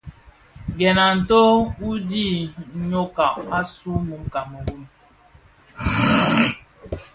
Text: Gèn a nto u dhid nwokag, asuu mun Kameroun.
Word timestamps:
Gèn 0.79 0.97
a 1.05 1.07
nto 1.19 1.41
u 1.87 1.89
dhid 2.07 2.51
nwokag, 2.89 3.35
asuu 3.57 3.99
mun 4.07 4.23
Kameroun. 4.33 4.83